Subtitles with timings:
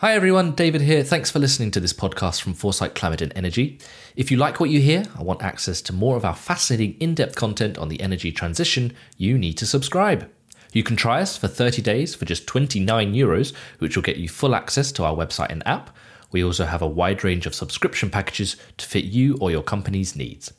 [0.00, 1.02] Hi everyone, David here.
[1.02, 3.78] Thanks for listening to this podcast from Foresight Climate and Energy.
[4.14, 7.14] If you like what you hear and want access to more of our fascinating in
[7.14, 10.30] depth content on the energy transition, you need to subscribe.
[10.74, 14.28] You can try us for 30 days for just 29 euros, which will get you
[14.28, 15.96] full access to our website and app.
[16.30, 20.14] We also have a wide range of subscription packages to fit you or your company's
[20.14, 20.52] needs.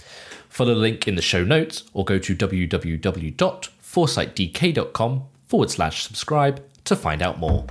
[0.50, 6.96] Follow the link in the show notes or go to www.foresightdk.com forward slash subscribe to
[6.96, 7.68] find out more.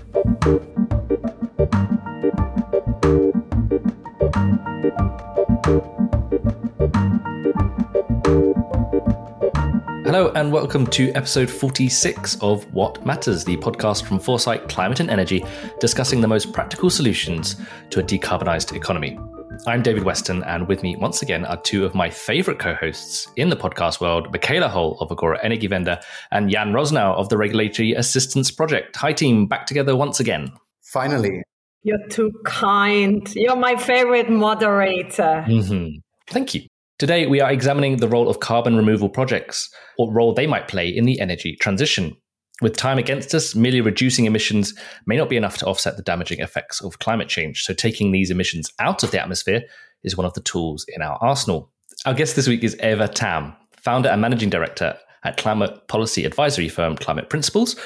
[10.07, 15.11] Hello, and welcome to episode 46 of Watt Matters, the podcast from Foresight Climate and
[15.11, 15.45] Energy,
[15.79, 17.57] discussing the most practical solutions
[17.90, 19.18] to a decarbonised economy.
[19.67, 23.29] I'm David Weston, and with me once again are two of my favourite co hosts
[23.37, 27.93] in the podcast world Michaela Holl of Agora Energiewende and Jan Rosenow of the Regulatory
[27.93, 28.96] Assistance Project.
[28.96, 30.53] Hi, team, back together once again.
[30.82, 31.43] Finally.
[31.86, 33.33] You're too kind.
[33.36, 35.45] You're my favorite moderator.
[35.47, 35.98] Mm-hmm.
[36.27, 36.62] Thank you.
[36.98, 40.89] Today, we are examining the role of carbon removal projects, what role they might play
[40.89, 42.17] in the energy transition.
[42.61, 44.75] With time against us, merely reducing emissions
[45.07, 47.62] may not be enough to offset the damaging effects of climate change.
[47.62, 49.62] So, taking these emissions out of the atmosphere
[50.03, 51.70] is one of the tools in our arsenal.
[52.05, 56.69] Our guest this week is Eva Tamme, founder and managing director at climate policy advisory
[56.69, 57.77] firm Climate Principles,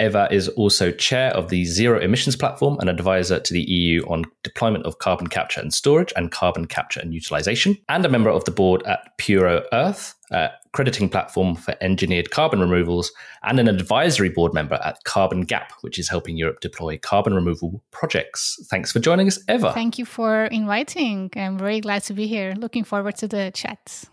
[0.00, 4.24] Eva is also chair of the Zero Emissions Platform and advisor to the EU on
[4.44, 8.44] deployment of carbon capture and storage and carbon capture and utilization, and a member of
[8.44, 13.10] the board at Puro Earth, a crediting platform for engineered carbon removals,
[13.42, 17.82] and an advisory board member at Carbon Gap, which is helping Europe deploy carbon removal
[17.90, 18.56] projects.
[18.70, 19.72] Thanks for joining us, Eva.
[19.72, 21.30] Thank you for inviting.
[21.34, 22.54] I'm very glad to be here.
[22.56, 24.04] Looking forward to the chat.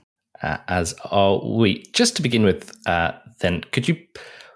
[0.41, 1.83] Uh, as are we.
[1.94, 3.97] Just to begin with, uh, then, could you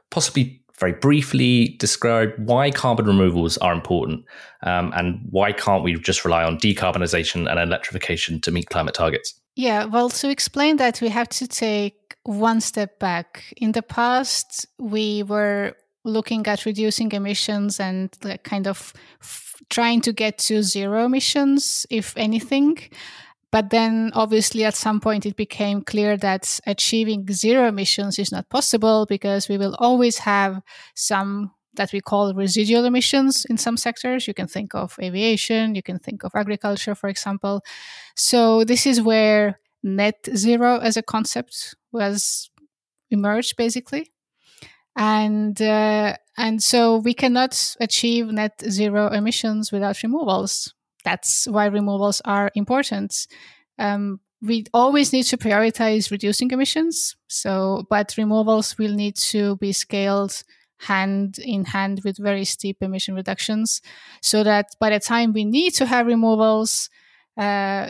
[0.09, 4.23] possibly very briefly describe why carbon removals are important
[4.63, 9.39] um, and why can't we just rely on decarbonisation and electrification to meet climate targets?
[9.55, 13.43] Yeah, well, to explain that, we have to take one step back.
[13.57, 15.75] In the past, we were
[16.05, 18.09] looking at reducing emissions and
[18.43, 22.77] kind of f- trying to get to zero emissions, if anything.
[23.51, 28.49] But then, obviously, at some point, it became clear that achieving zero emissions is not
[28.49, 30.61] possible because we will always have
[30.95, 34.27] some that we call residual emissions in some sectors.
[34.27, 37.61] You can think of aviation, you can think of agriculture, for example.
[38.15, 42.51] So, this is where net zero as a concept was
[43.11, 44.11] emerged, basically.
[44.95, 50.73] And uh, and so we cannot achieve net zero emissions without removals
[51.03, 53.27] that's why removals are important.
[53.77, 57.15] Um, we always need to prioritize reducing emissions.
[57.27, 60.43] So, but removals will need to be scaled
[60.81, 63.81] hand in hand with very steep emission reductions
[64.21, 66.89] so that by the time we need to have removals
[67.37, 67.89] uh,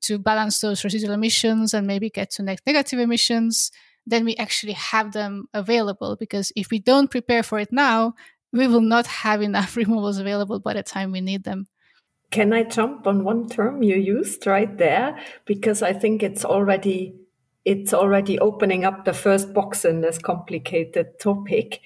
[0.00, 3.72] to balance those residual emissions and maybe get to net negative emissions,
[4.06, 6.16] then we actually have them available.
[6.16, 8.14] Because if we don't prepare for it now,
[8.52, 11.66] we will not have enough removals available by the time we need them.
[12.30, 15.18] Can I jump on one term you used right there?
[15.46, 17.14] Because I think it's already
[17.64, 21.80] it's already opening up the first box in this complicated topic.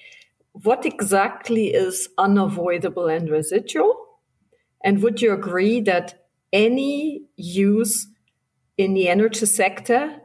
[0.53, 3.93] What exactly is unavoidable and residual?
[4.83, 8.07] And would you agree that any use
[8.77, 10.21] in the energy sector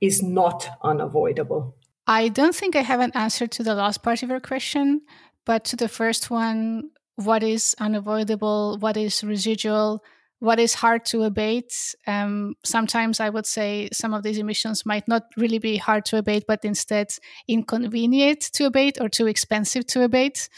[0.00, 1.76] is not unavoidable?
[2.06, 5.02] I don't think I have an answer to the last part of your question,
[5.44, 10.02] but to the first one, what is unavoidable, what is residual,
[10.38, 11.94] what is hard to abate.
[12.06, 16.18] Um, sometimes I would say some of these emissions might not really be hard to
[16.18, 17.08] abate, but instead
[17.48, 20.48] inconvenient to abate or too expensive to abate.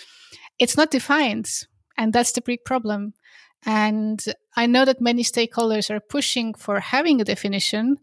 [0.59, 1.49] It's not defined,
[1.97, 3.15] and that's the big problem.
[3.65, 4.23] And
[4.57, 7.99] I know that many stakeholders are pushing for having a definition,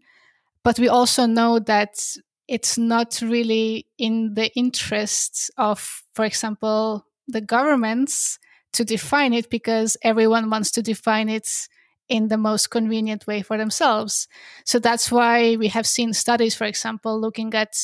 [0.62, 2.16] but we also know that
[2.48, 8.38] it's not really in the interests of, for example, the governments
[8.76, 11.68] to define it because everyone wants to define it
[12.08, 14.28] in the most convenient way for themselves.
[14.64, 17.76] So that's why we have seen studies, for example, looking at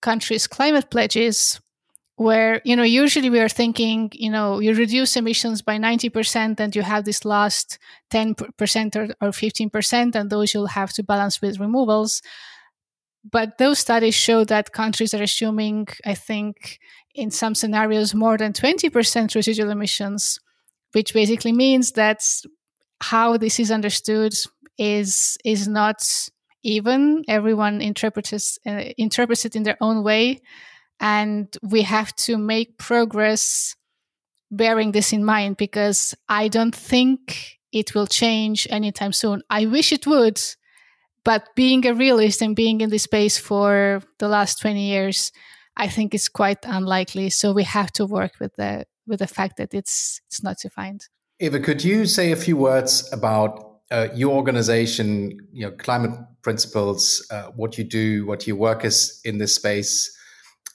[0.00, 1.60] countries' climate pledges,
[2.16, 6.74] where, you know, usually we are thinking, you know, you reduce emissions by 90% and
[6.74, 7.78] you have this last
[8.10, 12.22] 10% or, or 15%, and those you'll have to balance with removals.
[13.30, 16.78] But those studies show that countries are assuming, I think,
[17.14, 20.38] in some scenarios more than 20% residual emissions,
[20.92, 22.22] which basically means that
[23.00, 24.34] how this is understood
[24.78, 26.28] is is not
[26.62, 27.24] even.
[27.28, 30.40] Everyone interprets uh, interprets it in their own way,
[31.00, 33.74] and we have to make progress
[34.50, 39.42] bearing this in mind because I don't think it will change anytime soon.
[39.50, 40.40] I wish it would,
[41.24, 45.32] but being a realist and being in this space for the last 20 years,
[45.76, 47.30] I think it's quite unlikely.
[47.30, 51.08] So we have to work with the with the fact that it's it's not defined.
[51.40, 57.26] Eva, could you say a few words about uh, your organization, you know, climate principles,
[57.30, 60.14] uh, what you do, what your work is in this space,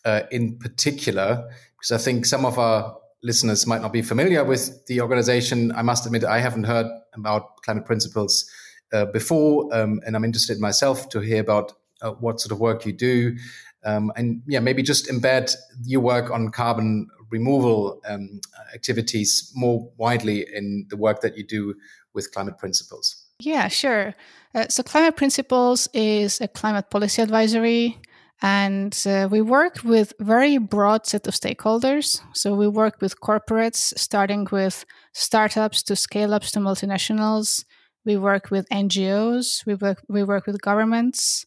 [0.05, 1.47] uh, in particular?
[1.77, 5.71] Because I think some of our listeners might not be familiar with the organization.
[5.73, 8.49] I must admit, I haven't heard about climate principles
[8.93, 12.85] uh, before, um, and I'm interested myself to hear about uh, what sort of work
[12.85, 13.35] you do.
[13.83, 15.53] Um, and yeah, maybe just embed
[15.83, 18.39] your work on carbon removal um,
[18.73, 21.75] activities more widely in the work that you do
[22.13, 23.25] with climate principles.
[23.39, 24.13] Yeah, sure.
[24.53, 27.99] Uh, so, Climate Principles is a climate policy advisory
[28.41, 33.97] and uh, we work with very broad set of stakeholders so we work with corporates
[33.97, 37.63] starting with startups to scale ups to multinationals
[38.05, 41.45] we work with ngos we work we work with governments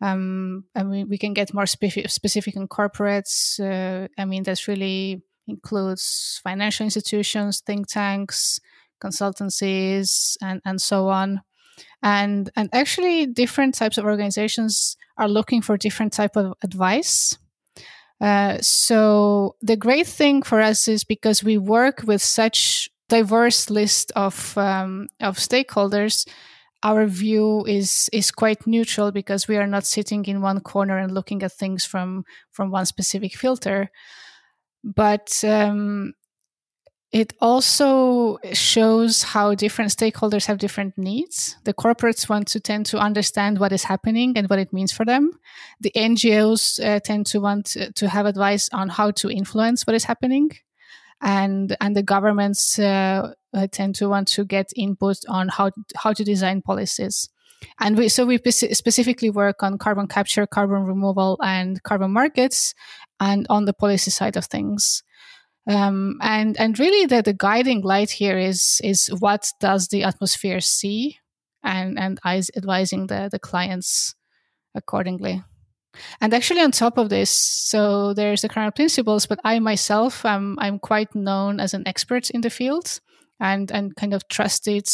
[0.00, 4.66] um, and we, we can get more specific, specific in corporates uh, i mean that
[4.66, 8.60] really includes financial institutions think tanks
[9.04, 11.42] consultancies and, and so on.
[12.02, 17.36] And and actually different types of organizations are looking for different type of advice.
[18.20, 24.12] Uh, so the great thing for us is because we work with such diverse list
[24.26, 26.26] of um, of stakeholders
[26.82, 31.12] our view is is quite neutral because we are not sitting in one corner and
[31.12, 33.90] looking at things from from one specific filter
[34.84, 36.12] but um,
[37.14, 41.56] it also shows how different stakeholders have different needs.
[41.62, 45.04] The corporates want to tend to understand what is happening and what it means for
[45.04, 45.30] them.
[45.80, 50.04] The NGOs uh, tend to want to have advice on how to influence what is
[50.04, 50.50] happening.
[51.20, 56.12] And, and the governments uh, uh tend to want to get input on how, how
[56.12, 57.28] to design policies.
[57.80, 62.74] And we, so we specifically work on carbon capture, carbon removal, and carbon markets,
[63.20, 65.02] and on the policy side of things.
[65.66, 70.60] Um, and and really the, the guiding light here is is what does the atmosphere
[70.60, 71.18] see
[71.62, 74.14] and and advising the the clients
[74.74, 75.42] accordingly
[76.20, 80.56] and actually on top of this so there's the current principles but i myself am
[80.60, 83.00] i'm quite known as an expert in the field
[83.40, 84.86] and and kind of trusted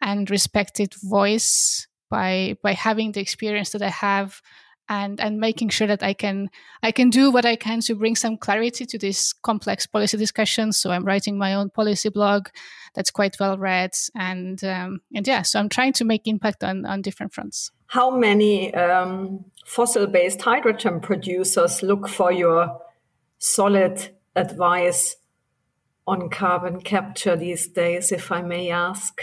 [0.00, 4.40] and respected voice by by having the experience that i have
[4.88, 6.48] and and making sure that I can
[6.82, 10.78] I can do what I can to bring some clarity to this complex policy discussions.
[10.78, 12.48] So I'm writing my own policy blog
[12.94, 16.86] that's quite well read, and um, and yeah, so I'm trying to make impact on
[16.86, 17.70] on different fronts.
[17.86, 22.80] How many um, fossil-based hydrogen producers look for your
[23.38, 25.16] solid advice
[26.06, 29.22] on carbon capture these days, if I may ask?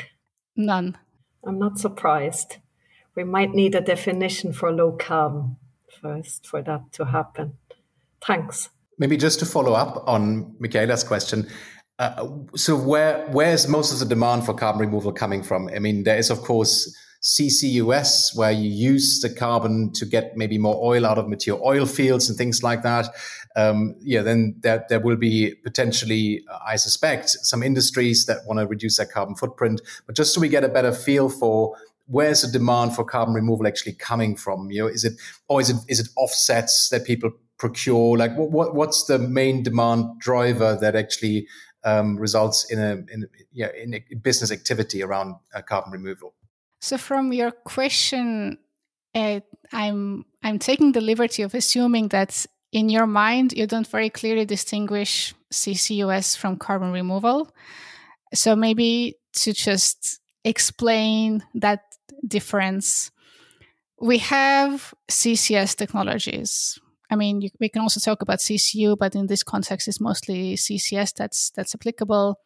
[0.55, 0.97] None.
[1.45, 2.57] I'm not surprised
[3.15, 5.57] we might need a definition for low carbon
[6.01, 7.53] first for that to happen.
[8.25, 8.69] Thanks.
[8.97, 11.47] Maybe just to follow up on Michaela's question.
[11.97, 15.69] Uh, so where where's most of the demand for carbon removal coming from?
[15.73, 16.93] I mean, there is of course
[17.25, 21.87] CCUS, where you use the carbon to get maybe more oil out of mature oil
[21.87, 23.07] fields and things like that.
[23.55, 28.59] Um, yeah, then there, there will be potentially, uh, I suspect, some industries that want
[28.59, 29.81] to reduce their carbon footprint.
[30.05, 31.75] But just so we get a better feel for
[32.07, 34.71] where's the demand for carbon removal actually coming from?
[34.71, 35.13] You know, is it
[35.47, 38.17] or is it is it offsets that people procure?
[38.17, 41.47] Like, what, what what's the main demand driver that actually
[41.83, 46.33] um, results in a in yeah in a business activity around uh, carbon removal?
[46.81, 48.57] So, from your question,
[49.13, 49.39] uh,
[49.71, 54.45] I'm I'm taking the liberty of assuming that in your mind you don't very clearly
[54.45, 57.49] distinguish CCUS from carbon removal.
[58.33, 61.84] So maybe to just explain that
[62.27, 63.11] difference.
[63.99, 66.79] We have CCS technologies.
[67.09, 70.55] I mean, you, we can also talk about CCU, but in this context, it's mostly
[70.55, 72.39] CCS that's that's applicable,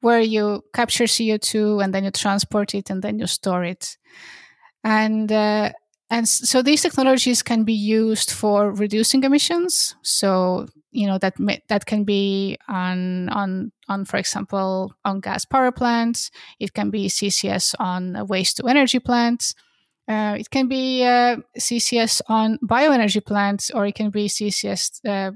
[0.00, 3.96] where you capture CO2 and then you transport it and then you store it,
[4.84, 5.72] and uh,
[6.10, 9.96] and so these technologies can be used for reducing emissions.
[10.02, 10.66] So
[10.96, 11.34] you know that
[11.68, 16.30] that can be on on on for example on gas power plants.
[16.58, 19.54] It can be CCS on waste to energy plants.
[20.08, 25.32] Uh, it can be uh, CCS on bioenergy plants, or it can be CCS, uh,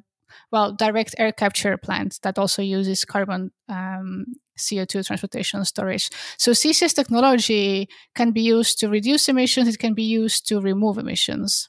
[0.52, 4.26] well, direct air capture plants that also uses carbon um,
[4.56, 6.08] CO2 transportation storage.
[6.38, 9.66] So CCS technology can be used to reduce emissions.
[9.68, 11.68] It can be used to remove emissions.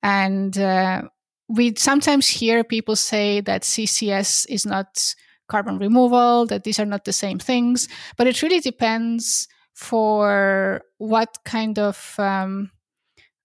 [0.00, 1.02] And uh,
[1.48, 5.14] we sometimes hear people say that CCS is not
[5.48, 7.88] carbon removal, that these are not the same things.
[8.16, 12.70] But it really depends for what kind of um,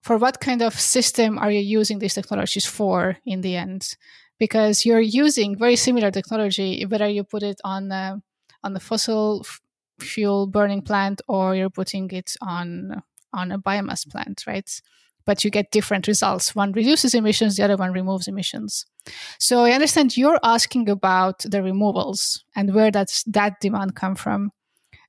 [0.01, 3.95] for what kind of system are you using these technologies for in the end
[4.39, 8.17] because you're using very similar technology whether you put it on uh,
[8.63, 9.61] on the fossil f-
[9.99, 14.81] fuel burning plant or you're putting it on on a biomass plant right
[15.25, 18.85] but you get different results one reduces emissions the other one removes emissions
[19.39, 24.51] so i understand you're asking about the removals and where does that demand come from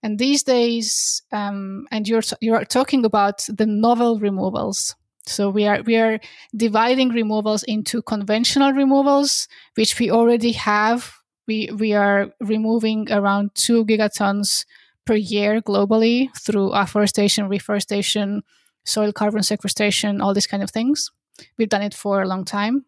[0.04, 4.94] and these days, um, and you're you're talking about the novel removals.
[5.26, 6.20] So we are we are
[6.54, 11.10] dividing removals into conventional removals, which we already have.
[11.48, 14.66] We we are removing around two gigatons
[15.06, 18.42] per year globally through afforestation, reforestation,
[18.84, 21.10] soil carbon sequestration, all these kind of things.
[21.58, 22.84] We've done it for a long time.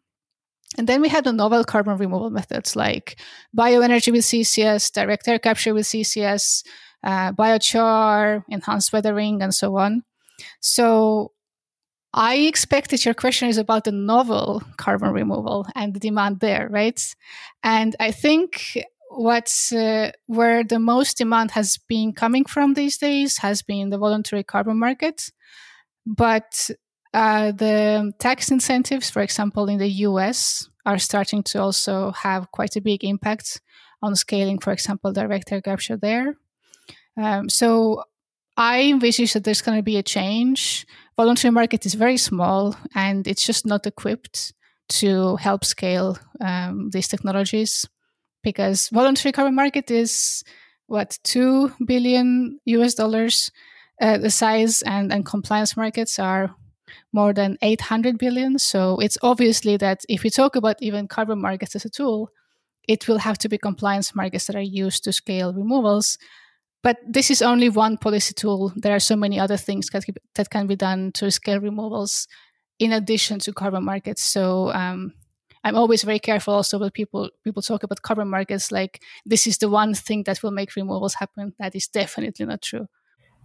[0.78, 3.16] And then we have the novel carbon removal methods like
[3.56, 6.64] bioenergy with CCS, direct air capture with CCS,
[7.04, 10.02] uh, biochar, enhanced weathering, and so on.
[10.60, 11.32] So
[12.12, 16.68] I expect that your question is about the novel carbon removal and the demand there,
[16.70, 17.00] right?
[17.62, 18.78] And I think
[19.10, 23.98] what's uh, where the most demand has been coming from these days has been the
[23.98, 25.30] voluntary carbon market,
[26.06, 26.70] but
[27.12, 32.76] uh, the tax incentives, for example, in the US, are starting to also have quite
[32.76, 33.60] a big impact
[34.02, 36.36] on scaling, for example, direct air capture there.
[37.16, 38.04] Um, so
[38.56, 40.86] I envisage that there's going to be a change.
[41.16, 44.52] Voluntary market is very small and it's just not equipped
[44.88, 47.86] to help scale um, these technologies
[48.44, 50.44] because voluntary carbon market is
[50.86, 53.50] what two billion US dollars
[54.00, 56.54] uh, the size and, and compliance markets are
[57.12, 58.58] more than 800 billion.
[58.58, 62.30] So it's obviously that if we talk about even carbon markets as a tool,
[62.86, 66.18] it will have to be compliance markets that are used to scale removals.
[66.82, 68.72] But this is only one policy tool.
[68.76, 72.28] There are so many other things that, can be done to scale removals
[72.78, 74.22] in addition to carbon markets.
[74.22, 75.14] So um,
[75.64, 79.58] I'm always very careful also when people people talk about carbon markets like this is
[79.58, 81.54] the one thing that will make removals happen.
[81.58, 82.86] That is definitely not true.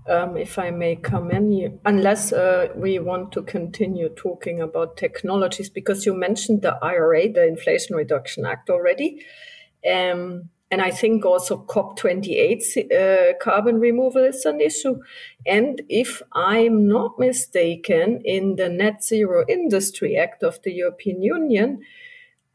[0.08, 5.70] Um, if I may come in, unless uh, we want to continue talking about technologies,
[5.70, 9.24] because you mentioned the IRA, the Inflation Reduction Act already.
[9.90, 15.02] Um, and I think also COP28 uh, carbon removal is an issue.
[15.46, 21.82] And if I'm not mistaken, in the Net Zero Industry Act of the European Union,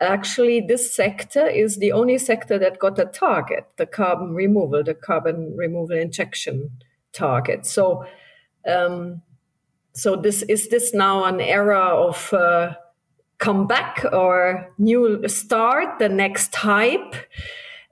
[0.00, 4.94] actually this sector is the only sector that got a target, the carbon removal, the
[4.94, 6.70] carbon removal injection
[7.16, 7.66] target.
[7.66, 8.06] So,
[8.66, 9.22] um,
[9.92, 12.74] so this is this now an era of uh,
[13.38, 17.14] comeback or new start, the next hype?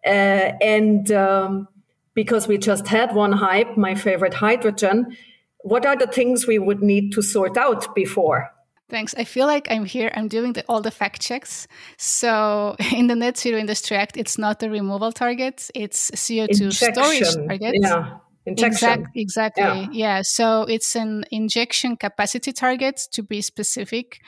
[0.07, 1.69] Uh, and um,
[2.15, 5.17] because we just had one hype, my favorite hydrogen,
[5.59, 8.51] what are the things we would need to sort out before?
[8.91, 9.15] Thanks.
[9.17, 10.13] I feel like I'm here.
[10.15, 11.67] I'm doing the, all the fact checks.
[11.97, 16.95] So in the Net Zero Industry Act, it's not the removal target; it's CO2 Injection.
[16.95, 17.75] storage target.
[17.81, 18.19] Yeah.
[18.47, 19.09] Injection.
[19.15, 19.63] exactly.
[19.63, 19.89] Yeah.
[19.93, 20.23] yeah.
[20.23, 24.21] So it's an injection capacity target to be specific.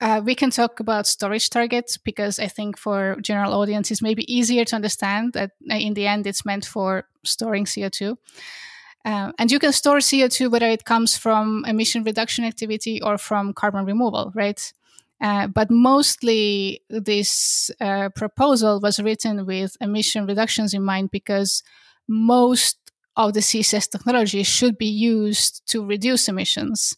[0.00, 4.64] Uh, we can talk about storage targets because I think for general audiences, maybe easier
[4.66, 8.16] to understand that uh, in the end it's meant for storing CO2.
[9.04, 13.52] Uh, and you can store CO2 whether it comes from emission reduction activity or from
[13.54, 14.72] carbon removal, right?
[15.20, 21.62] Uh, but mostly this uh, proposal was written with emission reductions in mind because
[22.08, 22.83] most
[23.16, 26.96] of the CCS technology should be used to reduce emissions.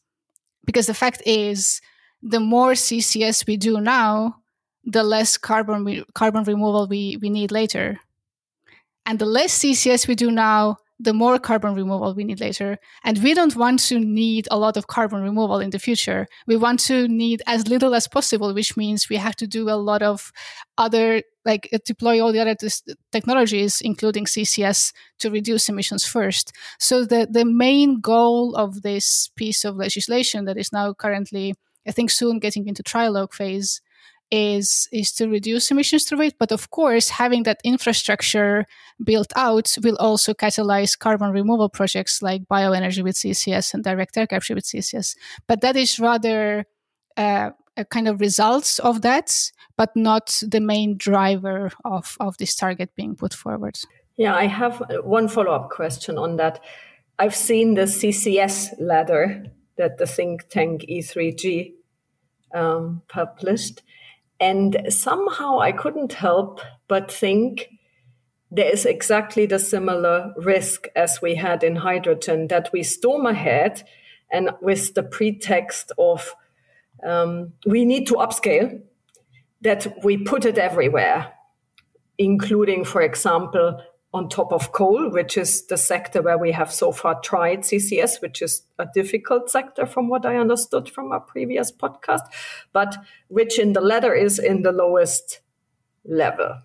[0.65, 1.81] Because the fact is,
[2.23, 4.37] the more CCS we do now,
[4.85, 8.01] the less carbon re- carbon removal we, we need later.
[9.05, 12.79] And the less CCS we do now, the more carbon removal we need later.
[13.05, 16.27] And we don't want to need a lot of carbon removal in the future.
[16.47, 19.77] We want to need as little as possible, which means we have to do a
[19.77, 20.33] lot of
[20.79, 22.57] other, like uh, deploy all the other
[23.13, 26.53] technologies, including CCS, to reduce emissions first.
[26.79, 31.55] So the, the main goal of this piece of legislation that is now currently
[31.87, 33.81] I think soon getting into trilogue phase
[34.31, 38.65] is is to reduce emissions through it but of course having that infrastructure
[39.03, 44.27] built out will also catalyze carbon removal projects like bioenergy with ccs and direct air
[44.27, 45.17] capture with ccs
[45.47, 46.65] but that is rather
[47.17, 52.55] uh, a kind of results of that but not the main driver of of this
[52.55, 53.79] target being put forward.
[54.17, 56.61] Yeah i have one follow-up question on that.
[57.19, 59.45] I've seen the ccs ladder
[59.77, 61.75] that the think tank E3G
[62.55, 63.83] um, published.
[64.41, 67.71] And somehow I couldn't help but think
[68.51, 73.83] there is exactly the similar risk as we had in hydrogen that we storm ahead
[74.31, 76.35] and with the pretext of
[77.05, 78.81] um, we need to upscale,
[79.63, 81.33] that we put it everywhere,
[82.19, 83.81] including, for example,
[84.17, 88.21] on top of coal, which is the sector where we have so far tried CCS,
[88.21, 92.23] which is a difficult sector from what I understood from our previous podcast,
[92.73, 92.97] but
[93.29, 95.41] which in the ladder is in the lowest
[96.05, 96.63] level.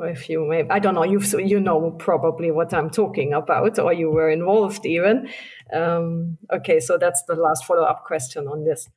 [0.00, 3.92] If you may, I don't know, you you know probably what I'm talking about, or
[3.92, 5.28] you were involved even.
[5.72, 8.88] Um, okay, so that's the last follow up question on this.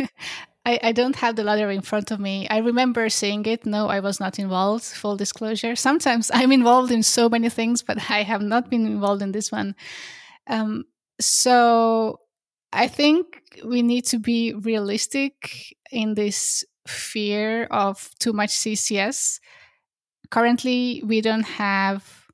[0.66, 2.46] I, I don't have the letter in front of me.
[2.48, 3.64] I remember seeing it.
[3.64, 5.74] No, I was not involved, full disclosure.
[5.74, 9.50] Sometimes I'm involved in so many things, but I have not been involved in this
[9.50, 9.74] one.
[10.46, 10.84] Um,
[11.20, 12.20] so
[12.72, 19.40] I think we need to be realistic in this fear of too much CCS.
[20.30, 22.26] Currently, we don't have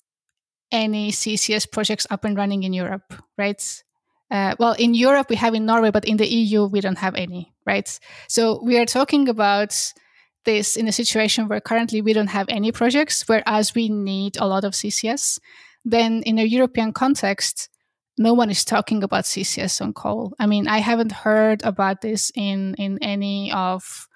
[0.73, 3.85] any CCS projects up and running in Europe, right?
[4.31, 7.15] Uh, well, in Europe, we have in Norway, but in the EU, we don't have
[7.15, 7.99] any, right?
[8.29, 9.93] So we are talking about
[10.45, 14.47] this in a situation where currently we don't have any projects, whereas we need a
[14.47, 15.39] lot of CCS.
[15.85, 17.69] Then in a European context,
[18.19, 20.33] no one is talking about CCS on coal.
[20.39, 24.09] I mean, I haven't heard about this in in any of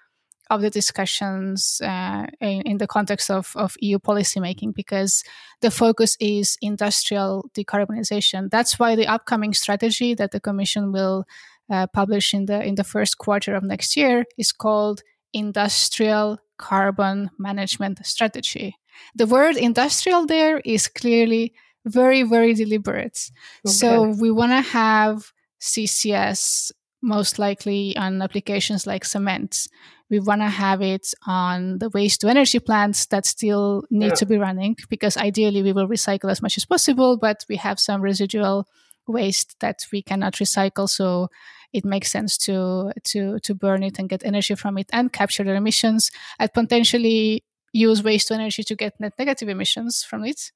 [0.50, 5.23] of the discussions uh, in, in, the context of, of EU policymaking because
[5.61, 8.50] the focus is industrial decarbonization.
[8.50, 11.25] That's why the upcoming strategy that the Commission will
[11.71, 15.02] uh, publish in the in the first quarter of next year is called
[15.33, 18.76] Industrial Carbon Management Strategy.
[19.14, 21.54] The word industrial there is clearly
[21.87, 23.30] very very deliberate.
[23.64, 23.73] Okay.
[23.73, 29.69] So we want to have CCS most likely on applications like cement
[30.11, 34.14] we want to have it on the waste to energy plants that still need yeah.
[34.14, 37.78] to be running because ideally we will recycle as much as possible, but we have
[37.78, 38.66] some residual
[39.07, 40.89] waste that we cannot recycle.
[40.89, 41.28] So
[41.73, 45.45] it makes sense to to to burn it and get energy from it and capture
[45.45, 46.10] the emissions
[46.41, 50.50] and potentially use waste to energy to get net negative emissions from it.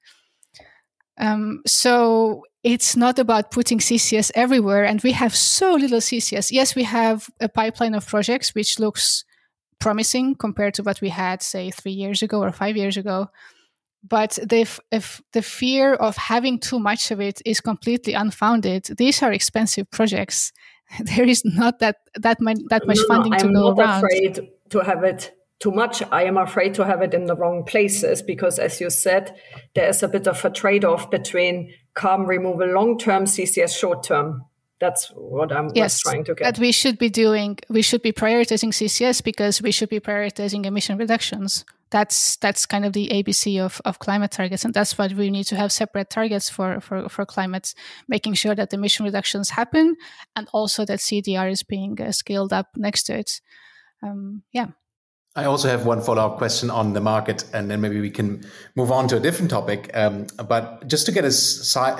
[1.19, 6.51] Um, so it's not about putting CCS everywhere, and we have so little CCS.
[6.51, 9.25] Yes, we have a pipeline of projects which looks
[9.79, 13.29] promising compared to what we had, say, three years ago or five years ago.
[14.07, 19.23] But the, if the fear of having too much of it is completely unfounded, these
[19.23, 20.53] are expensive projects.
[21.01, 23.81] There is not that that, that much no, funding no, to I'm go around.
[23.81, 25.33] I'm not afraid to have it
[25.65, 26.03] too much.
[26.13, 29.35] I am afraid to have it in the wrong places because, as you said,
[29.75, 34.03] there is a bit of a trade off between carbon removal long term, CCS short
[34.03, 34.45] term
[34.81, 36.45] that's what I'm yes, trying to get.
[36.45, 40.67] That we should be doing, we should be prioritizing CCS because we should be prioritizing
[40.67, 41.65] emission reductions.
[41.91, 45.45] That's that's kind of the ABC of, of climate targets, and that's why we need
[45.45, 47.73] to have separate targets for for for climate,
[48.09, 49.97] making sure that emission reductions happen,
[50.35, 53.41] and also that CDR is being uh, scaled up next to it.
[54.03, 54.69] Um, yeah.
[55.37, 58.47] I also have one follow up question on the market, and then maybe we can
[58.77, 59.91] move on to a different topic.
[59.93, 61.33] Um, but just to get a, a,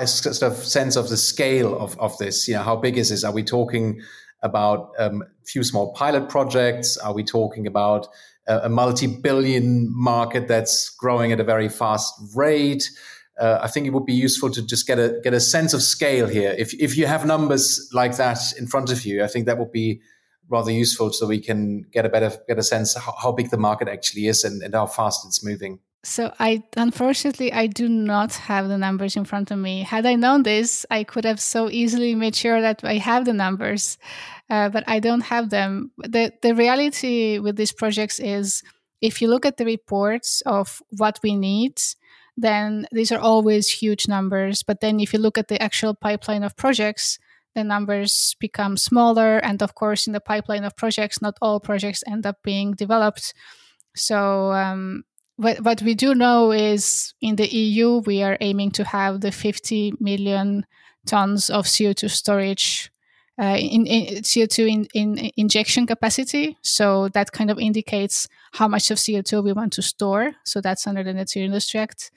[0.07, 3.25] sort of sense of the scale of, of this, you know, how big is this?
[3.25, 4.01] Are we talking
[4.41, 6.95] about um, a few small pilot projects?
[6.95, 8.07] Are we talking about
[8.47, 12.89] a, a multi billion market that's growing at a very fast rate?
[13.37, 15.81] Uh, I think it would be useful to just get a get a sense of
[15.81, 16.55] scale here.
[16.57, 19.73] If if you have numbers like that in front of you, I think that would
[19.73, 19.99] be
[20.49, 23.57] rather useful so we can get a better get a sense how, how big the
[23.57, 25.79] market actually is and, and how fast it's moving.
[26.03, 29.81] So I unfortunately I do not have the numbers in front of me.
[29.81, 33.33] Had I known this, I could have so easily made sure that I have the
[33.33, 33.97] numbers,
[34.49, 35.91] uh, but I don't have them.
[35.97, 38.61] the The reality with these projects is,
[39.01, 41.81] if you look at the reports of what we need,
[42.37, 44.61] then these are always huge numbers.
[44.61, 47.17] But then if you look at the actual pipeline of projects,
[47.55, 49.37] the numbers become smaller.
[49.37, 53.33] And of course, in the pipeline of projects, not all projects end up being developed.
[53.95, 55.03] So, um,
[55.37, 59.31] what, what we do know is in the EU, we are aiming to have the
[59.31, 60.65] 50 million
[61.05, 62.91] tons of CO2 storage.
[63.37, 66.57] Uh, in, in, CO2 in, in injection capacity.
[66.61, 70.31] So that kind of indicates how much of CO2 we want to store.
[70.45, 72.11] So that's under the Net Zero Industry Act.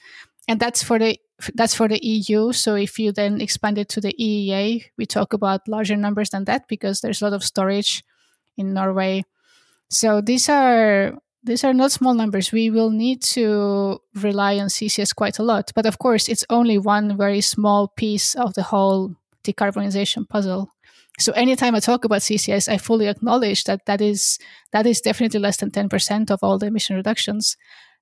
[0.46, 1.18] And that's for the
[1.55, 2.53] that's for the EU.
[2.53, 6.44] So if you then expand it to the EEA, we talk about larger numbers than
[6.44, 8.05] that because there's a lot of storage
[8.57, 9.24] in Norway.
[9.88, 12.53] So these are these are not small numbers.
[12.53, 15.70] We will need to rely on CCS quite a lot.
[15.74, 20.70] But of course, it's only one very small piece of the whole decarbonization puzzle.
[21.20, 24.38] So anytime I talk about CCS, I fully acknowledge that that is
[24.72, 27.57] that is definitely less than 10% of all the emission reductions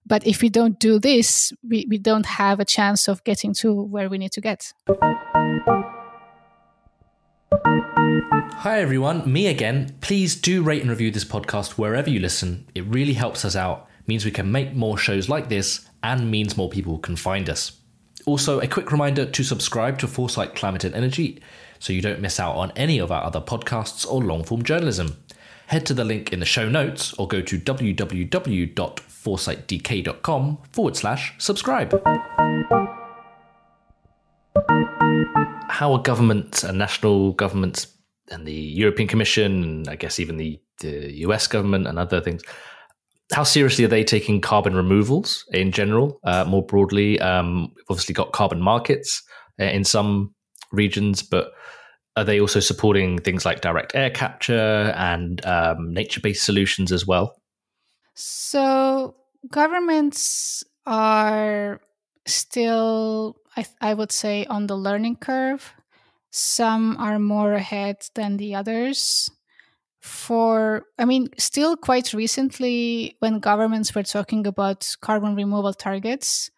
[0.07, 3.75] but if we don't do this, we, we don't have a chance of getting to
[3.75, 4.73] where we need to get.
[8.59, 9.31] Hi, everyone.
[9.31, 9.97] Me again.
[10.01, 12.67] Please do rate and review this podcast wherever you listen.
[12.75, 16.57] It really helps us out, means we can make more shows like this, and means
[16.57, 17.73] more people can find us.
[18.27, 21.41] Also, a quick reminder to subscribe to Foresight Climate and Energy
[21.79, 25.17] so you don't miss out on any of our other podcasts or long form journalism.
[25.67, 27.59] Head to the link in the show notes or go to
[29.27, 31.91] www.foresightdk.com forward slash subscribe.
[35.69, 37.89] How are governments and national governments
[38.31, 42.43] and the European Commission, and I guess even the, the US government and other things,
[43.33, 47.21] how seriously are they taking carbon removals in general, uh, more broadly?
[47.21, 49.23] Um, we've obviously got carbon markets
[49.61, 50.35] uh, in some
[50.73, 51.53] regions, but
[52.17, 57.07] are they also supporting things like direct air capture and um, nature based solutions as
[57.07, 57.37] well?
[58.17, 59.15] So,
[59.51, 61.81] governments are
[62.27, 65.75] still, I, I would say, on the learning curve.
[66.31, 69.31] Some are more ahead than the others.
[70.01, 76.51] For, I mean, still quite recently, when governments were talking about carbon removal targets,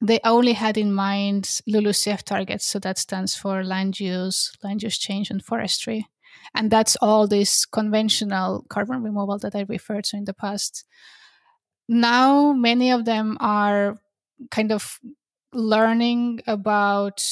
[0.00, 2.64] they only had in mind LULUCF targets.
[2.66, 6.06] So that stands for land use, land use change, and forestry.
[6.54, 10.84] And that's all this conventional carbon removal that I referred to in the past.
[11.88, 13.96] Now, many of them are
[14.50, 14.98] kind of
[15.52, 17.24] learning about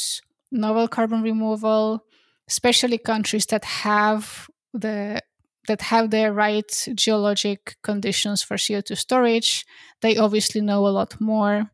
[0.50, 2.04] novel carbon removal,
[2.48, 5.22] especially countries that have the
[5.66, 9.64] that have the right geologic conditions for CO2 storage.
[10.00, 11.70] They obviously know a lot more.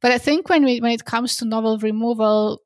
[0.00, 2.60] But I think when we, when it comes to novel removal,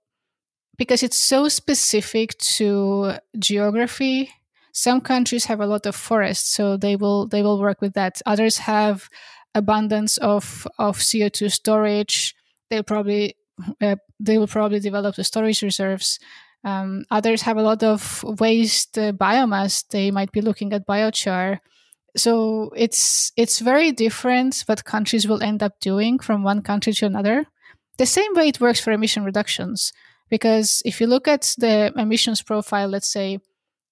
[0.77, 4.31] because it's so specific to geography,
[4.73, 8.21] some countries have a lot of forests, so they will they will work with that.
[8.27, 9.09] Others have
[9.55, 12.35] abundance of of CO two storage.
[12.71, 13.37] They'll probably
[13.81, 16.19] uh, they will probably develop the storage reserves.
[16.65, 19.85] Um, others have a lot of waste uh, biomass.
[19.89, 21.61] They might be looking at biochar
[22.17, 27.07] so it's it's very different what countries will end up doing from one country to
[27.07, 27.45] another
[27.99, 29.93] the same way it works for emission reductions
[30.29, 33.39] because if you look at the emissions profile let's say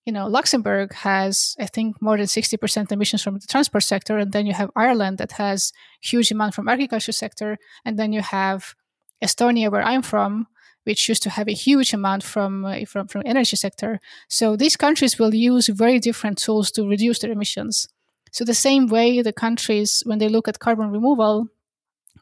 [0.04, 4.32] you know luxembourg has i think more than 60% emissions from the transport sector and
[4.32, 8.74] then you have ireland that has huge amount from agriculture sector and then you have
[9.22, 10.46] estonia where i'm from
[10.84, 14.00] which used to have a huge amount from uh, from from energy sector.
[14.28, 17.88] So these countries will use very different tools to reduce their emissions.
[18.30, 21.48] So the same way the countries, when they look at carbon removal,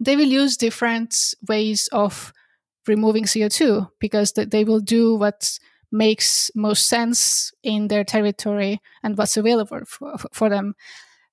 [0.01, 1.15] they will use different
[1.49, 2.33] ways of
[2.87, 5.59] removing CO2 because they will do what
[5.91, 10.75] makes most sense in their territory and what's available for, for them.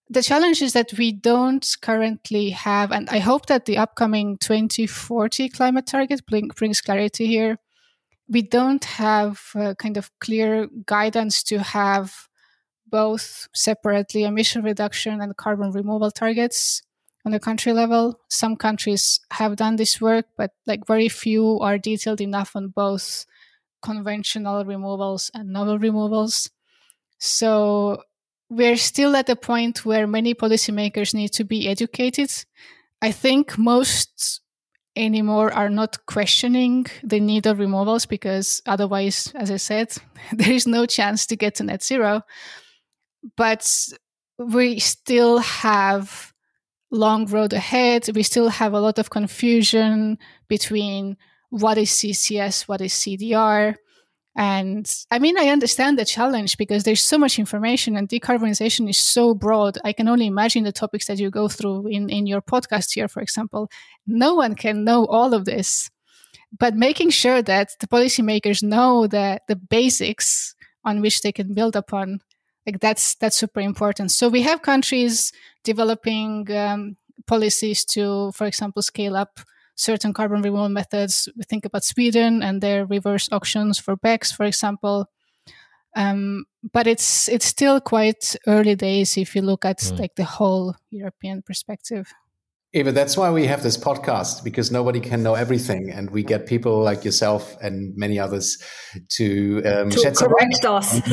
[0.10, 5.50] The challenge is that we don't currently have, and I hope that the upcoming 2040
[5.50, 7.60] climate target brings clarity here.
[8.28, 9.40] We don't have
[9.78, 12.28] kind of clear guidance to have
[12.88, 16.82] both separately emission reduction and carbon removal targets
[17.26, 18.20] on the country level.
[18.30, 23.26] Some countries have done this work, but like very few are detailed enough on both
[23.82, 26.50] conventional removals and novel removals.
[27.20, 28.04] So
[28.50, 32.32] we're still at a point where many policymakers need to be educated.
[33.02, 34.42] I think most
[34.96, 39.94] anymore are not questioning the need of removals because otherwise, as I said,
[40.34, 42.24] there is no chance to get to net zero
[43.36, 43.88] but
[44.38, 46.29] we still have
[46.92, 48.10] long road ahead.
[48.16, 51.18] We still have a lot of confusion between
[51.50, 53.76] what is CCS, what is CDR.
[54.36, 58.98] And I mean, I understand the challenge because there's so much information and decarbonization is
[58.98, 59.78] so broad.
[59.84, 63.08] I can only imagine the topics that you go through in, in your podcast here,
[63.08, 63.70] for example.
[64.08, 65.90] No one can know all of this.
[66.58, 71.76] But making sure that the policymakers know that the basics on which they can build
[71.76, 72.22] upon
[72.70, 74.12] like that's that's super important.
[74.12, 75.32] So we have countries
[75.64, 79.40] developing um, policies to for example scale up
[79.76, 81.30] certain carbon removal methods.
[81.36, 85.08] We think about sweden and their reverse auctions for BECCS for example.
[85.96, 90.00] Um, but it's it's still quite early days if you look at mm.
[90.00, 92.14] like the whole european perspective
[92.74, 96.46] Eva, that's why we have this podcast because nobody can know everything, and we get
[96.46, 98.62] people like yourself and many others
[99.08, 100.94] to, um, to correct us,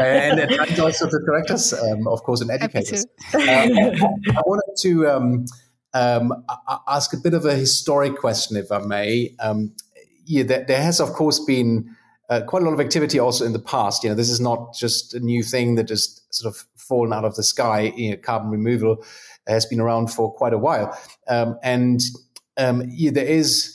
[0.00, 3.06] and at times also to correct us, um, of course, and educate us.
[3.34, 5.44] Uh, I wanted to um,
[5.92, 6.44] um
[6.88, 9.36] ask a bit of a historic question, if I may.
[9.38, 9.76] Um,
[10.26, 11.94] yeah, there, there, has, of course, been
[12.30, 14.02] uh, quite a lot of activity also in the past.
[14.02, 17.24] You know, this is not just a new thing that just sort of fallen out
[17.24, 17.92] of the sky.
[17.94, 19.04] You know, carbon removal
[19.46, 22.00] has been around for quite a while, um, and
[22.56, 23.74] um, yeah, there is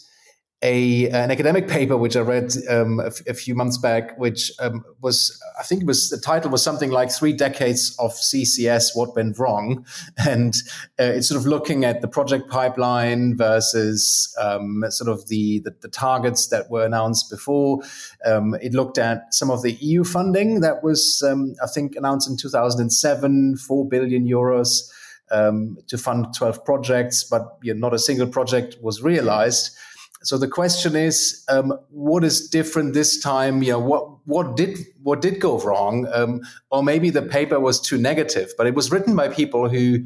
[0.62, 4.52] a an academic paper which I read um, a, f- a few months back, which
[4.60, 8.90] um, was I think it was the title was something like three decades of CCS
[8.94, 9.86] what went wrong,
[10.18, 10.54] and
[11.00, 15.74] uh, it's sort of looking at the project pipeline versus um, sort of the, the,
[15.82, 17.80] the targets that were announced before.
[18.26, 21.24] Um, it looked at some of the EU funding that was
[21.64, 24.92] I think announced in 2007, four billion euros.
[25.32, 29.78] Um, to fund 12 projects, but you know, not a single project was realized
[30.22, 33.64] so the question is, um, what is different this time?
[33.64, 37.80] You know, what what did what did go wrong, um, or maybe the paper was
[37.80, 38.52] too negative.
[38.58, 40.00] But it was written by people who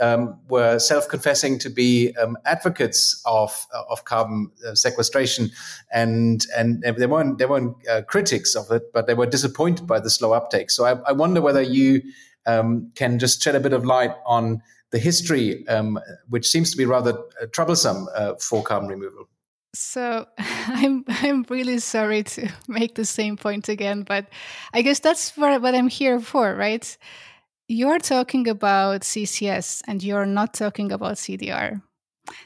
[0.00, 5.50] um, were self-confessing to be um, advocates of of carbon uh, sequestration,
[5.92, 10.00] and and they weren't they weren't uh, critics of it, but they were disappointed by
[10.00, 10.70] the slow uptake.
[10.70, 12.02] So I, I wonder whether you
[12.48, 16.76] um, can just shed a bit of light on the history, um, which seems to
[16.76, 19.28] be rather uh, troublesome uh, for carbon removal.
[19.74, 24.26] So I'm I'm really sorry to make the same point again, but
[24.72, 26.96] I guess that's what, what I'm here for, right?
[27.68, 31.82] You're talking about CCS and you're not talking about CDR.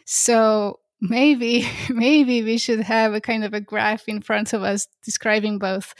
[0.04, 4.88] So maybe maybe we should have a kind of a graph in front of us
[5.04, 5.94] describing both.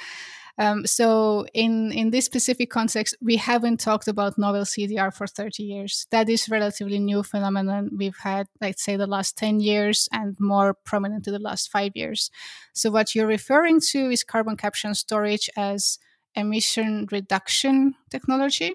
[0.58, 5.62] Um, so in in this specific context, we haven't talked about novel CDR for 30
[5.62, 6.06] years.
[6.10, 7.90] That is relatively new phenomenon.
[7.96, 11.92] We've had, let's say, the last 10 years and more prominent in the last five
[11.94, 12.30] years.
[12.74, 15.98] So what you're referring to is carbon capture and storage as
[16.34, 18.74] emission reduction technology.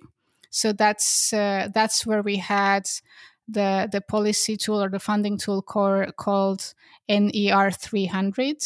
[0.50, 2.90] So that's uh, that's where we had
[3.48, 6.74] the the policy tool or the funding tool called
[7.08, 8.58] NER 300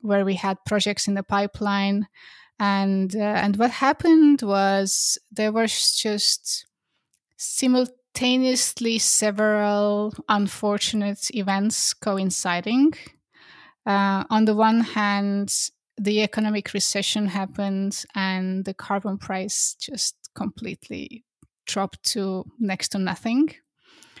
[0.00, 2.06] where we had projects in the pipeline.
[2.58, 6.66] And uh, and what happened was there was just
[7.36, 12.94] simultaneously several unfortunate events coinciding.
[13.86, 21.24] Uh, on the one hand the economic recession happened and the carbon price just completely
[21.66, 23.54] dropped to next to nothing.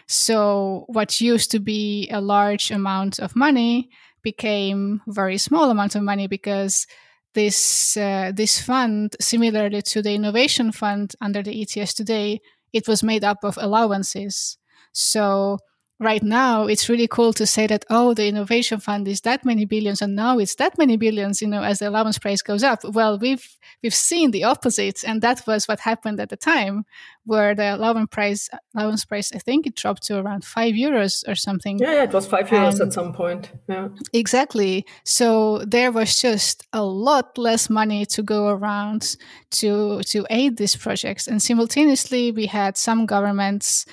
[0.06, 3.90] So what used to be a large amount of money
[4.22, 6.86] became very small amount of money because
[7.34, 12.40] this uh, this fund, similarly to the innovation fund under the ETS today,
[12.72, 14.58] it was made up of allowances.
[14.92, 15.58] So
[16.00, 19.64] right now it's really cool to say that oh the innovation fund is that many
[19.64, 22.80] billions and now it's that many billions you know as the allowance price goes up.
[22.84, 26.84] Well we've we've seen the opposite and that was what happened at the time
[27.24, 31.34] where the allowance price allowance price i think it dropped to around 5 euros or
[31.34, 31.78] something.
[31.78, 33.88] Yeah, yeah it was 5 euros and at um, some point yeah.
[34.12, 34.86] exactly.
[35.04, 39.16] So there was just a lot less money to go around
[39.50, 43.84] to to aid these projects and simultaneously we had some governments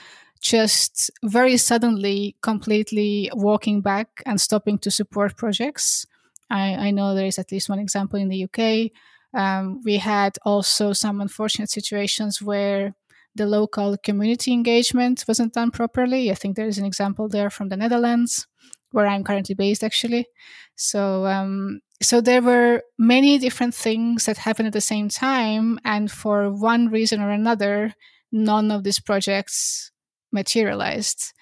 [0.45, 6.05] just very suddenly completely walking back and stopping to support projects.
[6.51, 8.91] I, I know there is at least one example in the UK.
[9.33, 12.93] Um, we had also some unfortunate situations where
[13.33, 16.29] the local community engagement wasn't done properly.
[16.29, 18.45] I think there is an example there from the Netherlands,
[18.91, 20.27] where I'm currently based, actually.
[20.75, 26.11] So, um, so there were many different things that happened at the same time, and
[26.11, 27.95] for one reason or another,
[28.31, 29.91] none of these projects
[30.31, 31.33] materialized.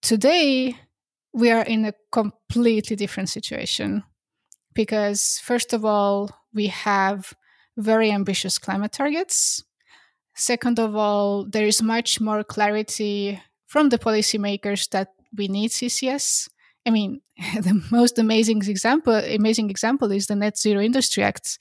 [0.00, 0.76] Today,
[1.32, 4.02] we are in a completely different situation
[4.74, 7.34] because, first of all, we have
[7.76, 9.64] very ambitious climate targets.
[10.34, 16.48] Second of all, there is much more clarity from the policymakers that we need CCS.
[16.86, 17.20] I mean,
[17.54, 21.58] the most amazing example, amazing example is the Net Zero Industry Act,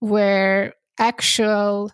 [0.00, 1.92] where actual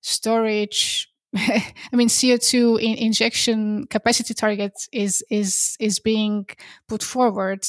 [0.00, 6.46] storage I mean, CO2 in injection capacity target is is is being
[6.88, 7.66] put forward.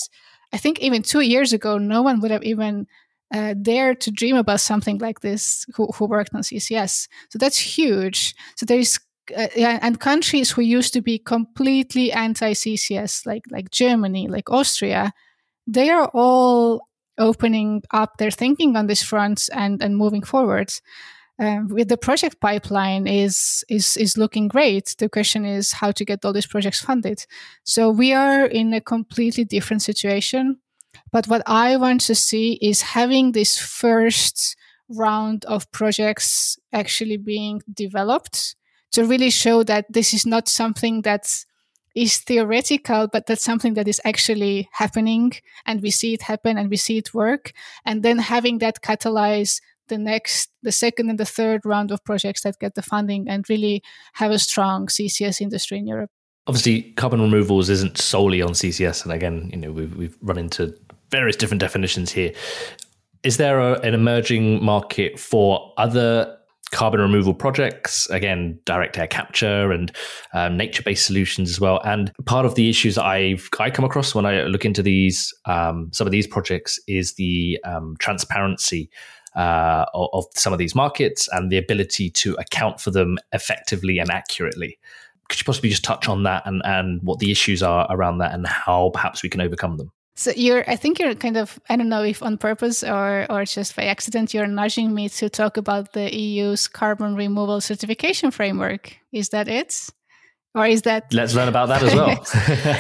[0.54, 2.88] I think even two years ago, no one would have even
[3.34, 7.08] uh, dared to dream about something like this who, who worked on CCS.
[7.30, 8.34] So that's huge.
[8.56, 9.00] So there is
[9.38, 15.12] uh, and countries who used to be completely anti CCS, like like Germany, like Austria,
[15.68, 16.82] they are all
[17.18, 20.72] opening up their thinking on this front and and moving forward
[21.40, 24.96] um, with the project pipeline is is is looking great.
[24.98, 27.26] The question is how to get all these projects funded.
[27.64, 30.60] So we are in a completely different situation.
[31.12, 34.56] But what I want to see is having this first
[34.90, 38.56] round of projects actually being developed
[38.92, 41.46] to really show that this is not something that is
[41.96, 45.34] is theoretical, but that's something that is actually happening
[45.66, 47.52] and we see it happen and we see it work.
[47.86, 52.42] And then having that catalyze the next, the second and the third round of projects
[52.42, 56.10] that get the funding and really have a strong CCS industry in Europe.
[56.48, 60.76] Obviously, carbon removals isn't solely on CCS, and again, you know, we've, we've run into
[61.12, 62.34] various different definitions here.
[63.24, 66.39] Is there a, an emerging market for other
[66.72, 69.92] carbon removal projects, again, direct air capture and
[70.34, 71.82] um, nature based solutions as well.
[71.84, 75.90] And part of the issues I've I come across when I look into these um,
[75.92, 78.90] some of these projects is the um, transparency.
[79.36, 84.00] Uh, of, of some of these markets and the ability to account for them effectively
[84.00, 84.80] and accurately.
[85.30, 88.34] Could you possibly just touch on that and, and what the issues are around that
[88.34, 89.92] and how perhaps we can overcome them?
[90.20, 93.46] So you're, I think you're kind of, I don't know if on purpose or or
[93.46, 98.98] just by accident, you're nudging me to talk about the EU's carbon removal certification framework.
[99.14, 99.90] Is that it?
[100.54, 101.14] Or is that?
[101.14, 102.10] Let's learn about that as well.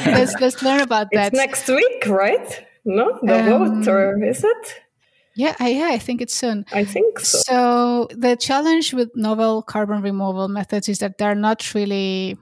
[0.19, 1.27] let's let's learn about that.
[1.27, 2.65] It's next week, right?
[2.83, 4.81] No, the um, vote, or is it?
[5.33, 6.65] Yeah, I, yeah, I think it's soon.
[6.73, 7.37] I think so.
[7.47, 12.37] So the challenge with novel carbon removal methods is that they're not really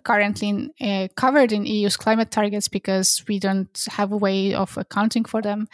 [0.00, 5.24] currently uh, covered in EU's climate targets because we don't have a way of accounting
[5.24, 5.68] for them.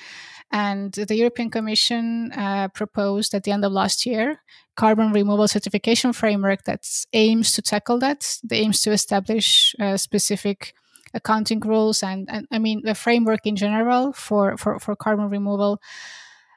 [0.51, 4.41] And the European Commission uh, proposed at the end of last year
[4.77, 8.39] carbon removal certification framework that aims to tackle that.
[8.45, 10.73] That aims to establish uh, specific
[11.15, 15.81] accounting rules and, and I mean the framework in general for for, for carbon removal.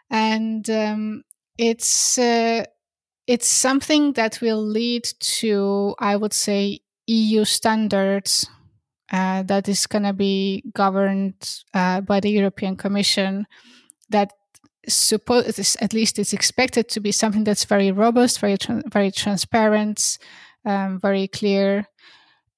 [0.10, 1.24] And um,
[1.58, 2.66] it's uh,
[3.28, 5.06] it's something that will lead
[5.40, 8.48] to, I would say, EU standards
[9.12, 11.36] uh, that is going to be governed
[11.74, 13.46] uh, by the European Commission
[14.10, 14.32] that
[14.88, 20.18] suppose at least it's expected to be something that's very robust, very tra- very transparent,
[20.66, 21.86] um, very clear.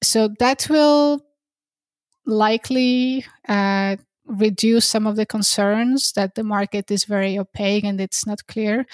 [0.01, 1.25] So that will
[2.25, 8.25] likely uh, reduce some of the concerns that the market is very opaque and it's
[8.25, 8.85] not clear.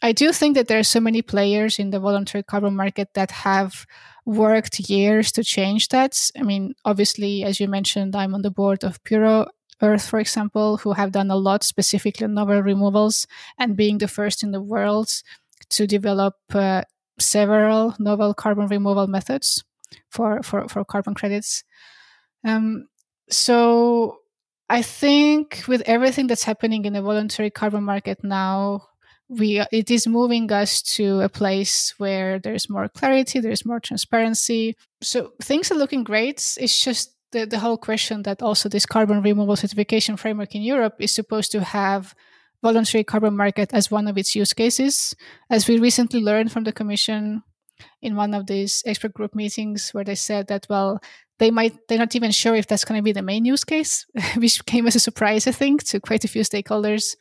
[0.00, 3.30] I do think that there are so many players in the voluntary carbon market that
[3.32, 3.84] have
[4.28, 6.30] worked years to change that.
[6.38, 9.46] I mean, obviously, as you mentioned, I'm on the board of Puro
[9.80, 13.26] Earth, for example, who have done a lot specifically on novel removals
[13.58, 15.08] and being the first in the world
[15.70, 16.82] to develop uh,
[17.18, 19.64] several novel carbon removal methods
[20.10, 21.64] for, for, for carbon credits.
[22.44, 22.86] Um,
[23.30, 24.18] so
[24.68, 28.88] I think with everything that's happening in the voluntary carbon market now,
[29.28, 34.76] we it is moving us to a place where there's more clarity there's more transparency.
[35.02, 36.56] So things are looking great.
[36.58, 40.94] It's just the, the whole question that also this carbon removal certification framework in europe
[40.98, 42.14] is supposed to have
[42.62, 45.14] voluntary carbon market as one of its use cases.
[45.50, 47.42] As we recently learned from the commission
[48.02, 51.00] in one of these expert group meetings where they said that well
[51.38, 54.04] they might they're not even sure if that's going to be the main use case
[54.36, 57.14] which came as a surprise i think to quite a few stakeholders.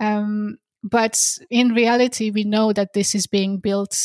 [0.00, 1.18] Um, but
[1.48, 3.96] in reality, we know that this is being built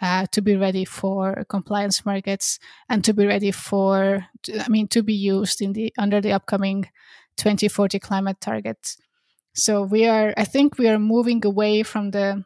[0.00, 4.26] uh, to be ready for compliance markets and to be ready for,
[4.60, 6.88] I mean, to be used in the under the upcoming
[7.36, 8.96] 2040 climate targets.
[9.54, 12.44] So we are, I think, we are moving away from the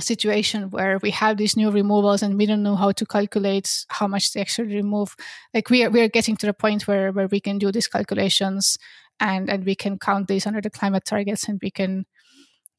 [0.00, 4.06] situation where we have these new removals and we don't know how to calculate how
[4.08, 5.14] much they actually remove.
[5.52, 7.88] Like we are, we are getting to the point where where we can do these
[7.88, 8.78] calculations
[9.20, 12.06] and and we can count these under the climate targets and we can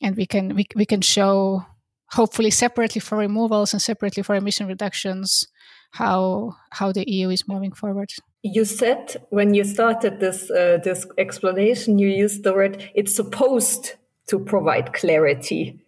[0.01, 1.65] and we can we, we can show
[2.11, 5.47] hopefully separately for removals and separately for emission reductions
[5.91, 8.11] how how the EU is moving forward.
[8.43, 13.95] You said when you started this uh, this explanation, you used the word "it's supposed
[14.27, 15.79] to provide clarity."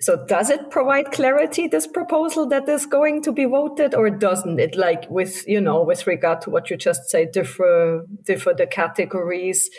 [0.00, 4.60] So, does it provide clarity this proposal that is going to be voted, or doesn't
[4.60, 4.76] it?
[4.76, 9.70] Like with you know, with regard to what you just said, differ differ the categories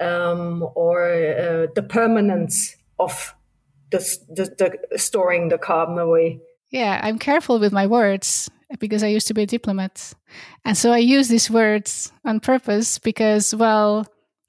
[0.00, 3.34] um, or uh, the permanence of
[3.90, 6.40] the, the, the storing the carbon away.
[6.70, 10.12] Yeah, I'm careful with my words because I used to be a diplomat.
[10.64, 14.06] And so I use these words on purpose because, well,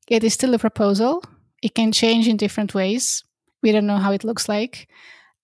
[0.09, 1.23] it is still a proposal.
[1.61, 3.23] It can change in different ways.
[3.61, 4.89] We don't know how it looks like.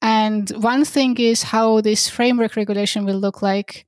[0.02, 3.88] And one thing is how this framework regulation will look like.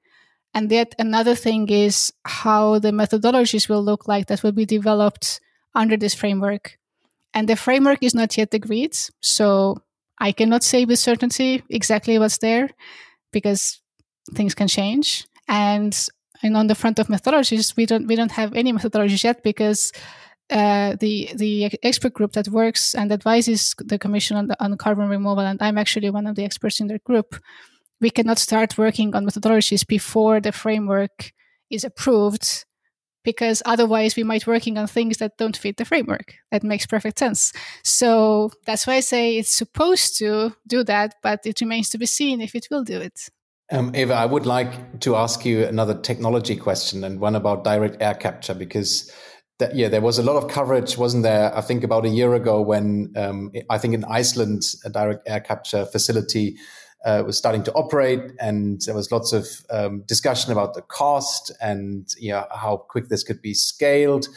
[0.54, 5.40] And yet another thing is how the methodologies will look like that will be developed
[5.76, 6.80] under this framework.
[7.34, 8.98] And the framework is not yet agreed.
[9.22, 9.78] So
[10.20, 12.70] I cannot say with certainty exactly what's there
[13.32, 13.82] because
[14.34, 15.28] things can change.
[15.48, 15.98] And
[16.44, 19.92] and on the front of methodologies, we don't we don't have any methodologies yet because
[20.50, 25.10] uh, the the expert group that works and advises the commission on, the, on carbon
[25.10, 27.36] removal, and I'm actually one of the experts in their group.
[28.00, 31.34] We cannot start working on methodologies before the framework
[31.70, 32.66] is approved
[33.28, 36.36] because otherwise we might working on things that don't fit the framework.
[36.50, 37.52] That makes perfect sense.
[37.84, 42.06] So that's why I say it's supposed to do that, but it remains to be
[42.06, 43.28] seen if it will do it.
[43.70, 48.02] Um, Eva, I would like to ask you another technology question and one about direct
[48.02, 49.12] air capture because
[49.60, 51.54] that, yeah, there was a lot of coverage, wasn't there?
[51.54, 55.42] I think about a year ago when um, I think in Iceland, a direct air
[55.42, 56.56] capture facility
[57.06, 61.52] uh, was starting to operate, and there was lots of um, discussion about the cost
[61.62, 64.28] and you know, how quick this could be scaled.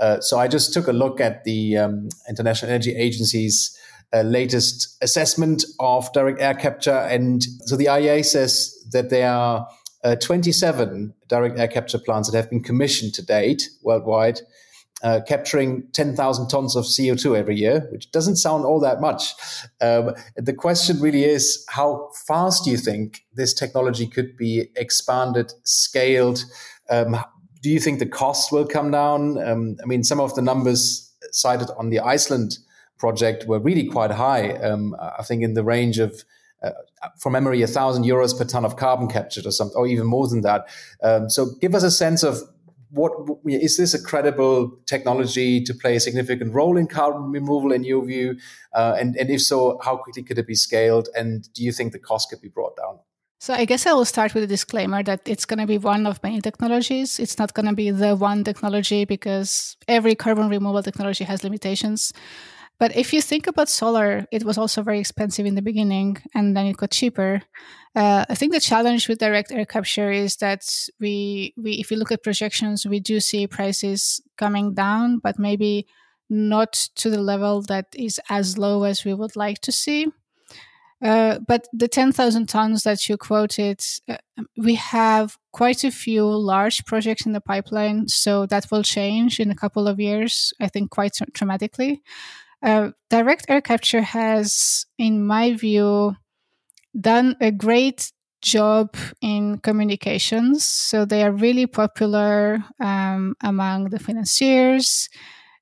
[0.00, 3.76] Uh, so I just took a look at the um, International Energy Agency's
[4.12, 9.68] uh, latest assessment of direct air capture, and so the IEA says that there are
[10.04, 14.40] uh, 27 direct air capture plants that have been commissioned to date worldwide
[15.02, 19.32] uh, capturing 10,000 tons of CO2 every year, which doesn't sound all that much.
[19.80, 25.52] Um, the question really is how fast do you think this technology could be expanded,
[25.64, 26.44] scaled?
[26.90, 27.16] Um,
[27.62, 29.38] do you think the cost will come down?
[29.38, 32.58] Um, I mean, some of the numbers cited on the Iceland
[32.98, 34.52] project were really quite high.
[34.52, 36.24] Um, I think in the range of
[36.62, 36.70] uh,
[37.18, 40.26] from memory, a thousand euros per ton of carbon captured, or something, or even more
[40.26, 40.66] than that.
[41.02, 42.38] Um, so, give us a sense of
[42.90, 43.12] what
[43.46, 48.04] is this a credible technology to play a significant role in carbon removal in your
[48.04, 48.36] view?
[48.74, 51.08] Uh, and, and if so, how quickly could it be scaled?
[51.16, 52.98] And do you think the cost could be brought down?
[53.40, 56.06] So I guess I will start with a disclaimer that it's going to be one
[56.06, 57.20] of many technologies.
[57.20, 62.12] It's not going to be the one technology because every carbon removal technology has limitations.
[62.78, 66.56] But if you think about solar, it was also very expensive in the beginning and
[66.56, 67.42] then it got cheaper.
[67.96, 71.96] Uh, I think the challenge with direct air capture is that we, we, if you
[71.96, 75.86] look at projections, we do see prices coming down, but maybe
[76.30, 80.06] not to the level that is as low as we would like to see.
[81.00, 84.16] Uh, but the 10,000 tons that you quoted, uh,
[84.56, 88.08] we have quite a few large projects in the pipeline.
[88.08, 92.02] So that will change in a couple of years, I think, quite dramatically.
[92.62, 96.16] Direct air capture has, in my view,
[96.98, 100.64] done a great job in communications.
[100.64, 105.08] So they are really popular um, among the financiers.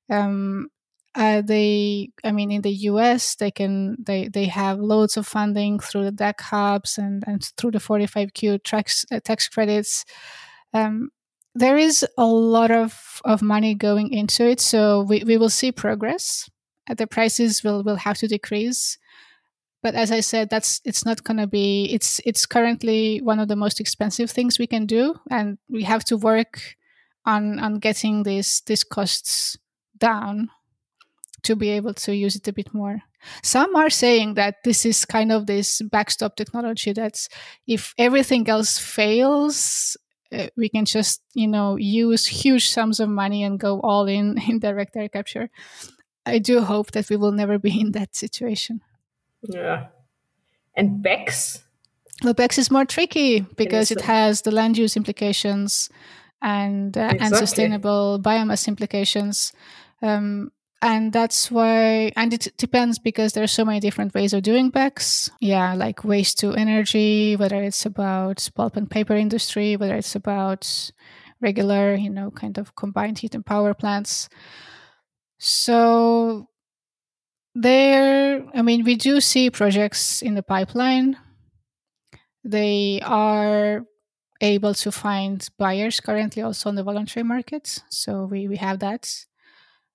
[0.09, 0.69] Um,
[1.15, 5.79] uh, they, I mean, in the U.S., they can they they have loads of funding
[5.79, 10.05] through the DAC hubs and and through the 45Q tax uh, tax credits.
[10.73, 11.09] Um,
[11.55, 15.71] there is a lot of, of money going into it, so we, we will see
[15.71, 16.47] progress.
[16.95, 18.97] The prices will will have to decrease.
[19.83, 23.47] But as i said that's it's not going to be it's it's currently one of
[23.47, 26.77] the most expensive things we can do and we have to work
[27.25, 29.57] on on getting these these costs
[29.99, 30.49] down
[31.43, 33.01] to be able to use it a bit more.
[33.43, 37.29] Some are saying that this is kind of this backstop technology that's
[37.67, 39.97] if everything else fails
[40.31, 44.37] uh, we can just you know use huge sums of money and go all in
[44.49, 45.49] in direct air capture
[46.27, 48.81] I do hope that we will never be in that situation.
[49.41, 49.87] Yeah.
[50.75, 51.63] And BECCS?
[52.23, 55.89] Well, BECCS is more tricky because it has the land use implications
[56.41, 57.25] and uh, exactly.
[57.25, 59.53] and sustainable biomass implications.
[60.01, 60.51] Um,
[60.81, 64.71] and that's why and it depends because there are so many different ways of doing
[64.71, 70.15] BECCS yeah like waste to energy whether it's about pulp and paper industry whether it's
[70.15, 70.91] about
[71.41, 74.29] regular you know kind of combined heat and power plants
[75.37, 76.49] so
[77.55, 81.17] there, I mean, we do see projects in the pipeline.
[82.43, 83.85] They are
[84.41, 87.81] able to find buyers currently also on the voluntary markets.
[87.89, 89.11] So we, we have that.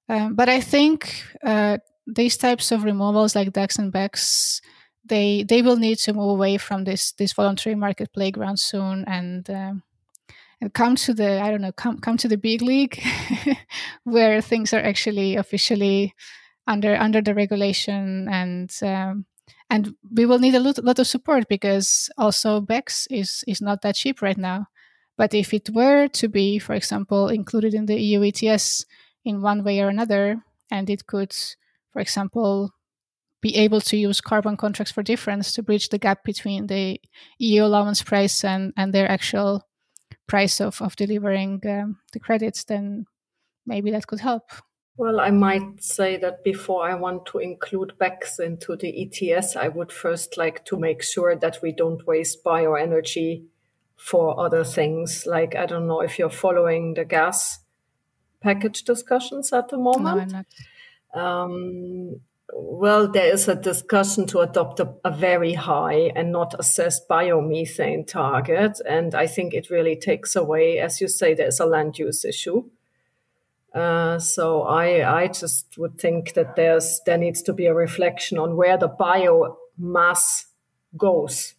[0.09, 4.61] Um, but I think uh, these types of removals like DACs and BECCS,
[5.05, 9.49] they they will need to move away from this this voluntary market playground soon and
[9.51, 9.83] um,
[10.63, 13.03] and come to the I don't know come come to the big league
[14.05, 16.15] where things are actually officially
[16.69, 19.27] under under the regulation and um,
[19.69, 23.83] and we will need a lot, lot of support because also BECCS is is not
[23.83, 24.67] that cheap right now.
[25.19, 28.87] But if it were to be, for example, included in the EU ETS
[29.25, 31.35] in one way or another, and it could,
[31.93, 32.71] for example,
[33.41, 37.01] be able to use carbon contracts for difference to bridge the gap between the
[37.39, 39.67] EU allowance price and, and their actual
[40.33, 43.05] price of, of delivering um, the credits, then
[43.67, 44.51] maybe that could help.
[44.97, 49.69] Well, I might say that before I want to include BECCS into the ETS, I
[49.69, 53.45] would first like to make sure that we don't waste bioenergy
[53.97, 55.27] for other things.
[55.27, 57.59] Like, I don't know if you're following the gas
[58.41, 60.33] package discussions at the moment.
[61.15, 62.21] No, um,
[62.55, 68.07] well, there is a discussion to adopt a, a, very high and not assessed biomethane
[68.07, 68.79] target.
[68.87, 72.69] And I think it really takes away, as you say, there's a land use issue.
[73.75, 78.39] Uh, so I I just would think that there's there needs to be a reflection
[78.39, 80.45] on where the biomass
[80.95, 81.55] goes,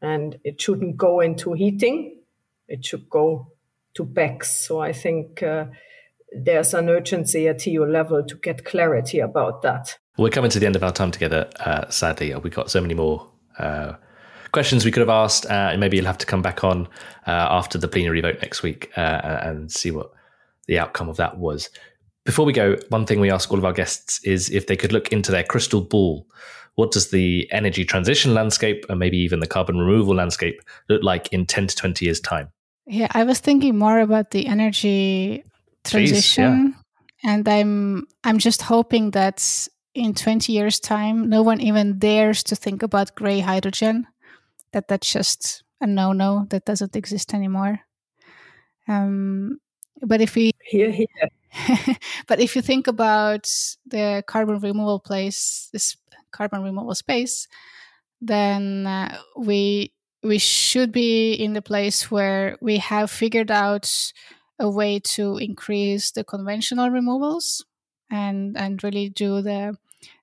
[0.00, 2.18] and it shouldn't go into heating.
[2.68, 3.50] It should go
[3.94, 4.44] to BECCS.
[4.44, 5.66] So I think uh,
[6.32, 9.98] there's an urgency at EU level to get clarity about that.
[10.18, 11.50] We're coming to the end of our time together.
[11.60, 13.94] Uh, sadly, we've got so many more uh,
[14.52, 16.86] questions we could have asked, uh, and maybe you'll have to come back on
[17.26, 20.12] uh, after the plenary vote next week uh, and see what
[20.66, 21.68] the outcome of that was.
[22.24, 24.92] Before we go, one thing we ask all of our guests is if they could
[24.92, 26.26] look into their crystal ball.
[26.74, 30.60] What does the energy transition landscape and maybe even the carbon removal landscape
[30.90, 32.50] look like in 10 to 20 years' time?
[32.86, 35.42] Yeah, I was thinking more about the energy
[35.84, 36.44] transition.
[36.44, 36.74] Jeez,
[37.24, 37.32] yeah.
[37.32, 42.54] And I'm I'm just hoping that in 20 years time no one even dares to
[42.54, 44.06] think about gray hydrogen
[44.72, 47.80] that that's just a no-no that doesn't exist anymore.
[48.88, 49.58] Um,
[50.02, 51.06] but if we here here.
[52.26, 53.50] but if you think about
[53.86, 55.96] the carbon removal place this
[56.30, 57.48] carbon removal space
[58.20, 59.92] then uh, we
[60.22, 64.12] we should be in the place where we have figured out
[64.58, 67.64] a way to increase the conventional removals
[68.10, 69.76] and and really do the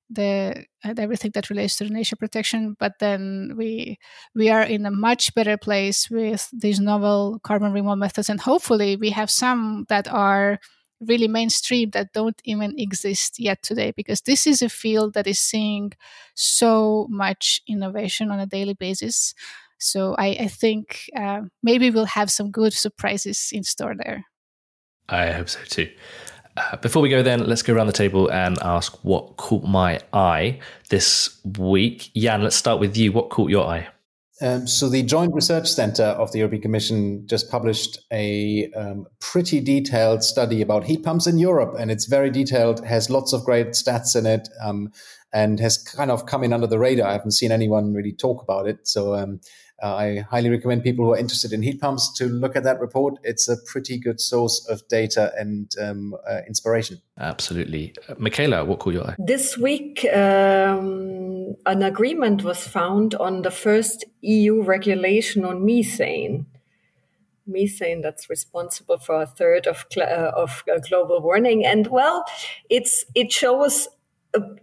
[0.09, 3.97] the everything that relates to nature protection but then we
[4.35, 8.95] we are in a much better place with these novel carbon removal methods and hopefully
[8.95, 10.59] we have some that are
[11.07, 15.39] really mainstream that don't even exist yet today because this is a field that is
[15.39, 15.91] seeing
[16.35, 19.33] so much innovation on a daily basis.
[19.79, 24.25] So i, I think uh, maybe we'll have some good surprises in store there.
[25.09, 25.89] I hope so too
[26.55, 29.99] uh, before we go, then, let's go around the table and ask what caught my
[30.11, 32.11] eye this week.
[32.15, 33.11] Jan, let's start with you.
[33.11, 33.87] What caught your eye?
[34.41, 39.61] Um, so, the Joint Research Center of the European Commission just published a um, pretty
[39.61, 43.69] detailed study about heat pumps in Europe, and it's very detailed, has lots of great
[43.69, 44.91] stats in it, um,
[45.31, 47.07] and has kind of come in under the radar.
[47.07, 48.87] I haven't seen anyone really talk about it.
[48.87, 49.39] So, um,
[49.81, 52.79] uh, I highly recommend people who are interested in heat pumps to look at that
[52.79, 53.15] report.
[53.23, 57.01] It's a pretty good source of data and um, uh, inspiration.
[57.19, 57.93] Absolutely.
[58.07, 59.15] Uh, Michaela, what caught your eye?
[59.17, 66.45] This week, um, an agreement was found on the first EU regulation on methane.
[67.45, 72.23] Methane that's responsible for a third of, cl- uh, of uh, global warming, and well,
[72.69, 73.89] it's it shows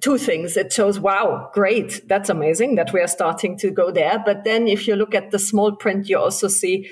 [0.00, 0.56] two things.
[0.56, 4.22] It shows, wow, great, that's amazing that we are starting to go there.
[4.24, 6.90] But then if you look at the small print, you also see,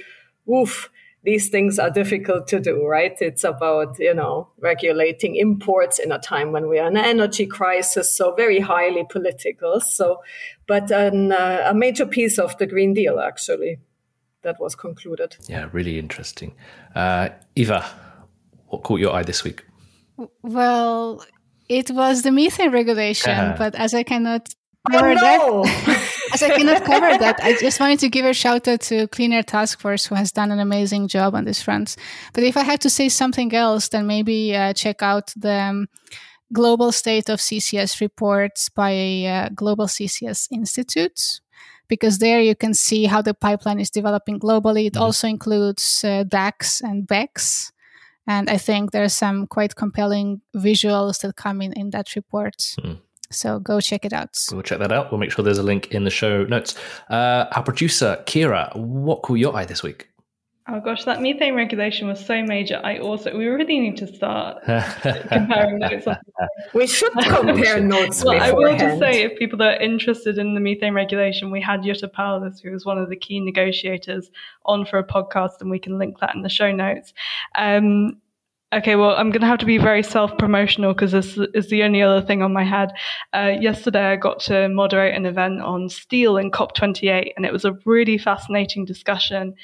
[0.49, 0.91] oof,
[1.24, 3.16] these things are difficult to do, right?
[3.20, 7.45] It's about, you know, regulating imports in a time when we are in an energy
[7.45, 9.81] crisis, so very highly political.
[9.81, 10.22] So,
[10.66, 13.79] but an, uh, a major piece of the Green Deal, actually,
[14.43, 15.37] that was concluded.
[15.49, 16.55] Yeah, really interesting.
[16.95, 17.85] Uh, Eva,
[18.68, 19.64] what caught your eye this week?
[20.43, 21.24] Well,
[21.69, 23.55] it was the methane regulation, uh-huh.
[23.59, 24.49] but as I cannot
[24.89, 25.62] oh, cover oh, no.
[25.64, 29.07] that, as I cannot cover that, I just wanted to give a shout out to
[29.09, 31.97] Clean Air Task Force, who has done an amazing job on this front.
[32.33, 35.89] But if I have to say something else, then maybe uh, check out the um,
[36.53, 41.41] Global State of CCS reports by uh, Global CCS Institute.
[41.89, 44.87] Because there you can see how the pipeline is developing globally.
[44.87, 45.03] It mm-hmm.
[45.03, 47.73] also includes uh, DACs and BECCS.
[48.29, 52.59] And I think there's some quite compelling visuals that come in in that report.
[52.79, 52.99] Mm.
[53.31, 54.37] So go check it out.
[54.53, 55.11] We'll check that out.
[55.11, 56.74] We'll make sure there's a link in the show notes.
[57.11, 60.08] Uh, our producer, Kira, what caught your eye this week?
[60.71, 62.79] Oh gosh, that methane regulation was so major.
[62.85, 64.62] I also we really need to start
[65.29, 66.07] comparing notes.
[66.75, 68.23] we should compare notes.
[68.23, 71.81] well, I will just say, if people are interested in the methane regulation, we had
[71.81, 74.31] Jutta Paulus, who was one of the key negotiators,
[74.66, 77.14] on for a podcast, and we can link that in the show notes.
[77.55, 78.21] Um,
[78.71, 81.83] Okay, well, I'm going to have to be very self promotional because this is the
[81.85, 82.91] only other thing on my head.
[83.33, 87.64] Uh, yesterday, I got to moderate an event on steel in COP28, and it was
[87.64, 89.55] a really fascinating discussion.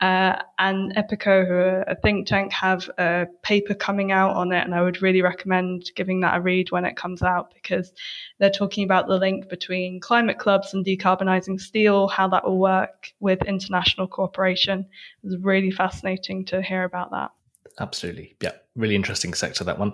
[0.00, 4.64] Uh, and EPICO, who are a think tank, have a paper coming out on it,
[4.64, 7.92] and I would really recommend giving that a read when it comes out because
[8.38, 13.12] they're talking about the link between climate clubs and decarbonizing steel, how that will work
[13.20, 14.86] with international cooperation.
[15.22, 17.30] It was really fascinating to hear about that
[17.78, 18.36] absolutely.
[18.40, 19.92] Yeah, really interesting sector that one.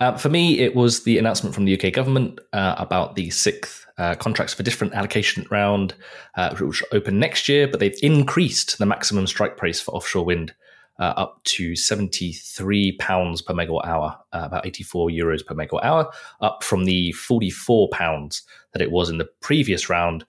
[0.00, 3.86] Uh, for me, it was the announcement from the UK government uh, about the sixth
[3.98, 5.94] uh, contracts for difference allocation round,
[6.36, 7.68] uh, which will open next year.
[7.68, 10.54] But they've increased the maximum strike price for offshore wind
[10.98, 16.10] uh, up to seventy-three pounds per megawatt hour, uh, about eighty-four euros per megawatt hour,
[16.40, 20.24] up from the forty-four pounds that it was in the previous round.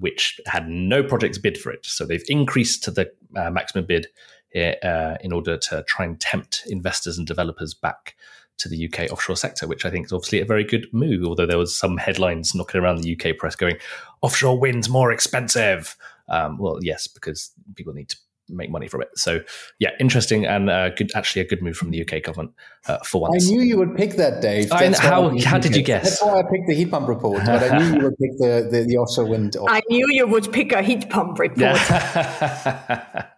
[0.00, 1.84] which had no projects bid for it.
[1.84, 4.06] So they've increased to the maximum bid
[4.54, 8.16] uh, in order to try and tempt investors and developers back
[8.58, 11.24] to the UK offshore sector, which I think is obviously a very good move.
[11.24, 13.76] Although there was some headlines knocking around the UK press going,
[14.22, 15.96] "Offshore wind's more expensive."
[16.28, 18.16] Um, well, yes, because people need to
[18.50, 19.08] make money from it.
[19.14, 19.40] So,
[19.78, 21.12] yeah, interesting and uh, good.
[21.14, 22.52] Actually, a good move from the UK government
[22.86, 23.46] uh, for once.
[23.46, 24.72] I knew you would pick that, Dave.
[24.72, 26.20] I, how how did you guess?
[26.20, 27.44] That's why I picked the heat pump report.
[27.44, 29.56] But I knew you would pick the, the, the offshore wind.
[29.68, 31.60] I knew you would pick a heat pump report.
[31.60, 33.26] Yeah.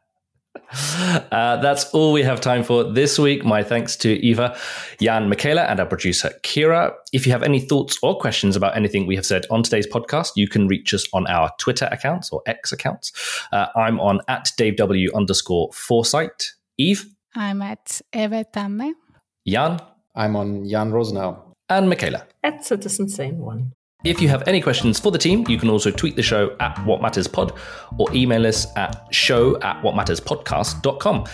[0.72, 3.44] Uh, that's all we have time for this week.
[3.44, 4.56] My thanks to Eva,
[5.00, 6.92] Jan, Michaela, and our producer, Kira.
[7.12, 10.32] If you have any thoughts or questions about anything we have said on today's podcast,
[10.36, 13.12] you can reach us on our Twitter accounts or X accounts.
[13.52, 16.52] Uh, I'm on at DaveW underscore Foresight.
[16.78, 17.04] Eve?
[17.34, 18.92] I'm at Eve Tamme.
[19.46, 19.80] Jan?
[20.14, 21.38] I'm on Jan Rosenow.
[21.68, 22.26] And Michaela?
[22.42, 23.72] At Citizen Sane One.
[24.02, 26.82] If you have any questions for the team, you can also tweet the show at
[26.86, 27.52] Watt Matters Pod
[27.98, 31.26] or email us at show at wattmatterspodcast.com.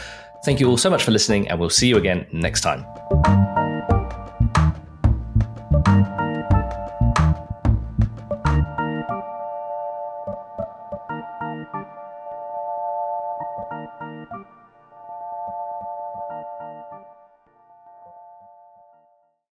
[0.45, 2.85] Thank you all so much for listening, and we'll see you again next time.